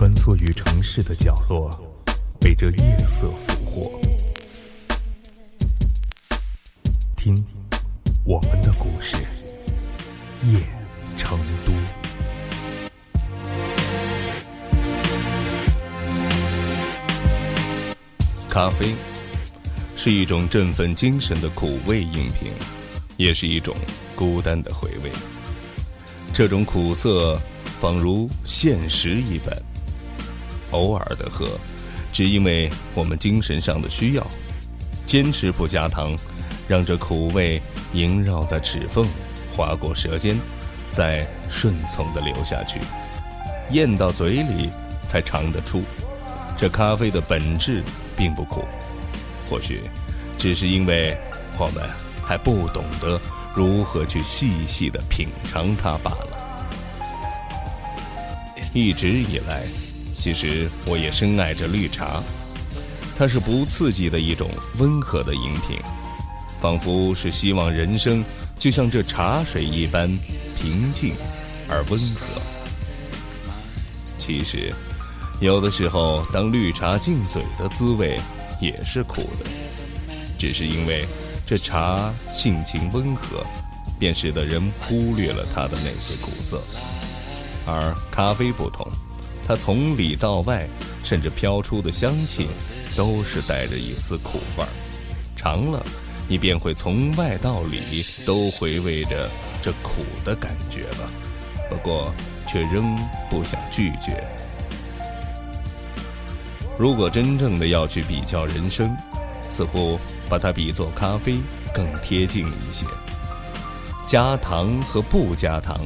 [0.00, 1.68] 穿梭于城市的角落，
[2.40, 4.00] 被这夜色俘获。
[7.14, 7.36] 听，
[8.24, 9.16] 我们的故事，
[10.46, 10.58] 夜
[11.18, 11.72] 成都。
[18.48, 18.94] 咖啡
[19.96, 22.50] 是一种振奋精神的苦味饮品，
[23.18, 23.76] 也是一种
[24.16, 25.12] 孤单的回味。
[26.32, 27.38] 这种苦涩，
[27.78, 29.54] 仿如现实一般。
[30.70, 31.46] 偶尔的喝，
[32.12, 34.26] 只因为我们精神上的需要。
[35.06, 36.16] 坚持不加糖，
[36.68, 37.60] 让这苦味
[37.92, 39.04] 萦绕在齿缝，
[39.56, 40.38] 划过舌尖，
[40.88, 42.78] 再顺从的流下去，
[43.72, 44.70] 咽到嘴里
[45.04, 45.82] 才尝得出，
[46.56, 47.82] 这咖啡的本质
[48.16, 48.64] 并不苦。
[49.48, 49.80] 或许，
[50.38, 51.16] 只是因为
[51.58, 51.84] 我们
[52.24, 53.20] 还不懂得
[53.52, 56.38] 如何去细细的品尝它罢了。
[58.72, 59.64] 一直以来，
[60.20, 62.22] 其实我也深爱着绿茶，
[63.16, 65.78] 它是不刺激的一种温和的饮品，
[66.60, 68.22] 仿佛是希望人生
[68.58, 70.14] 就像这茶水一般
[70.56, 71.14] 平静
[71.68, 72.26] 而温和。
[74.18, 74.72] 其实，
[75.40, 78.20] 有的时候，当绿茶进嘴的滋味。
[78.62, 79.46] 也是苦的，
[80.36, 81.08] 只是因为
[81.46, 83.42] 这茶性情温和，
[83.98, 86.62] 便使得人忽略了它的那些苦涩。
[87.64, 88.86] 而咖啡不同，
[89.50, 90.64] 它从里到外，
[91.02, 92.46] 甚至飘出的香气，
[92.96, 94.68] 都是带着一丝苦味儿。
[95.34, 95.84] 尝了，
[96.28, 99.28] 你便会从外到里都回味着
[99.60, 101.10] 这苦的感觉了。
[101.68, 102.14] 不过，
[102.46, 102.96] 却仍
[103.28, 104.22] 不想拒绝。
[106.78, 108.96] 如果真正的要去比较人生，
[109.42, 111.38] 似乎把它比作咖啡
[111.74, 112.86] 更贴近一些。
[114.06, 115.76] 加糖和不加糖，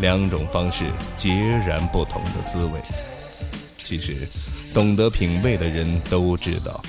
[0.00, 0.84] 两种方式
[1.16, 1.30] 截
[1.66, 2.80] 然不同的滋味。
[3.82, 4.28] 其实，
[4.74, 6.82] 懂得品味的人都知道，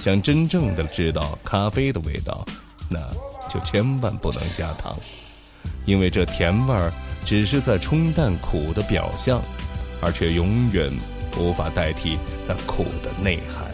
[0.00, 2.46] 想真正的知道咖啡的味道，
[2.88, 2.98] 那
[3.48, 4.98] 就千万不能加糖，
[5.84, 6.92] 因为这甜味儿
[7.24, 9.40] 只是在冲淡苦的表象，
[10.00, 10.90] 而却永远。
[11.38, 12.18] 无法代替
[12.48, 13.64] 那苦的内涵。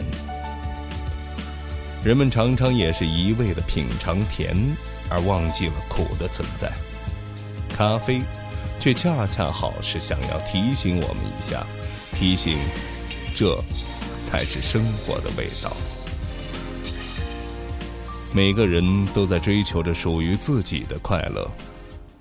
[2.03, 4.55] 人们常常也是一味的品尝甜，
[5.09, 6.71] 而忘记了苦的存在。
[7.75, 8.21] 咖啡，
[8.79, 11.65] 却恰恰好是想要提醒我们一下，
[12.13, 12.57] 提醒，
[13.35, 13.57] 这，
[14.23, 15.71] 才是生活的味道。
[18.31, 21.49] 每个人都在追求着属于自己的快乐，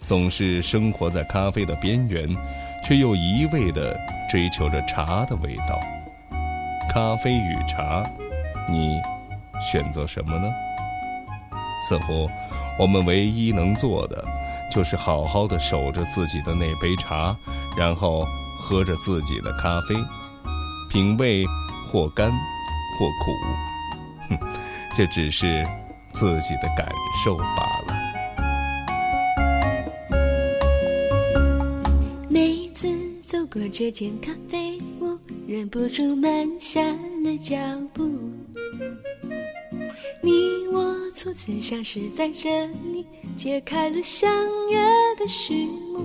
[0.01, 2.29] 总是生活在咖啡的边缘，
[2.85, 3.97] 却又一味的。
[4.29, 5.81] 追求着茶的味道，
[6.93, 8.03] 咖啡与茶，
[8.69, 9.01] 你
[9.61, 10.53] 选择什么呢？
[11.81, 12.29] 似乎
[12.77, 14.25] 我们唯一能做的，
[14.71, 17.37] 就是好好的守着自己的那杯茶，
[17.77, 18.27] 然后
[18.59, 19.95] 喝着自己的咖啡，
[20.91, 21.45] 品味
[21.89, 23.33] 或甘或苦，
[24.29, 24.39] 哼，
[24.95, 25.67] 这只是
[26.13, 26.89] 自己的感
[27.25, 27.97] 受罢了。
[32.29, 32.89] 每次
[33.23, 37.57] 走过这间咖啡屋，忍不住慢下了脚
[37.95, 38.05] 步。
[40.23, 40.83] 你我
[41.15, 42.69] 初次相识在这
[43.37, 44.31] 揭开了相
[44.71, 44.79] 约
[45.19, 46.01] 的序幕。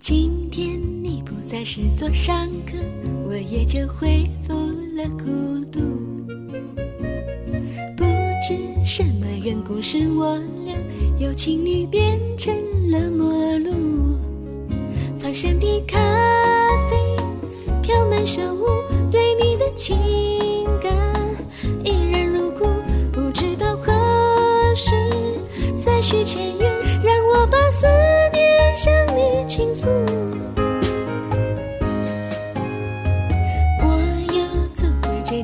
[0.00, 2.76] 今天你不再是座上客，
[3.24, 4.52] 我也就恢复
[4.96, 5.78] 了孤独。
[7.96, 8.04] 不
[8.42, 10.76] 知什么缘故，使我俩
[11.20, 12.52] 由情侣变成
[12.90, 14.18] 了陌路。
[15.20, 16.00] 芳香的咖
[16.90, 17.16] 啡
[17.80, 18.66] 飘满小屋，
[19.08, 19.96] 对你的情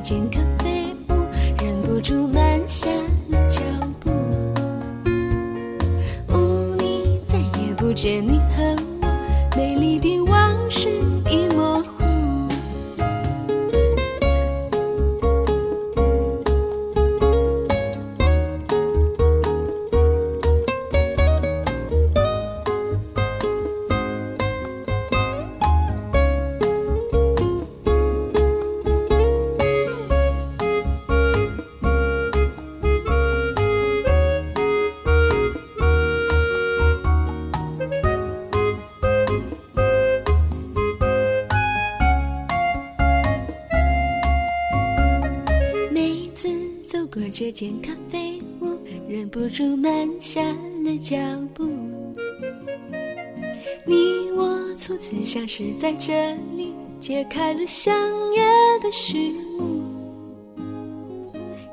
[0.01, 1.13] 间咖啡屋，
[1.61, 2.87] 忍不住慢下
[3.29, 3.61] 了脚
[3.99, 4.09] 步。
[6.33, 8.38] 屋里再也不见你
[47.11, 48.77] 过这间咖啡屋，
[49.07, 50.41] 忍不住慢下
[50.83, 51.17] 了脚
[51.55, 51.65] 步。
[53.83, 57.91] 你我初次相识在这里，揭开了相
[58.35, 58.43] 约
[58.81, 59.81] 的序幕。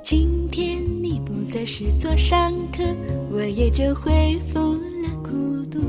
[0.02, 2.82] 今天你不再是座上客，
[3.30, 5.30] 我也就恢复了孤
[5.70, 5.80] 独。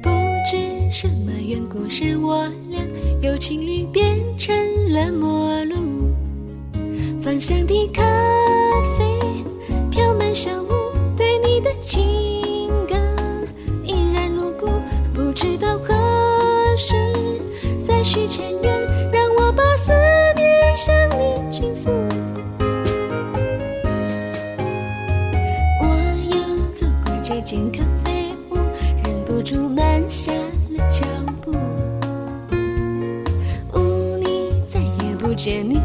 [0.00, 0.08] 不
[0.50, 0.56] 知
[0.90, 2.80] 什么缘故，使我俩
[3.20, 4.56] 由情侣变成
[4.90, 5.76] 了陌路。
[7.26, 8.04] 芳香的咖
[8.96, 9.18] 啡
[9.90, 10.68] 飘满小屋，
[11.16, 12.96] 对你的情感
[13.82, 14.68] 依然如故。
[15.12, 15.92] 不知道何
[16.76, 16.94] 时
[17.84, 19.92] 再续前缘，让我把思
[20.36, 21.90] 念向你倾诉。
[25.80, 25.86] 我
[26.30, 26.38] 又
[26.72, 28.56] 走过这间咖啡屋，
[29.02, 31.04] 忍不住慢下了脚
[31.42, 31.56] 步。
[33.74, 35.80] 屋里再也不见你。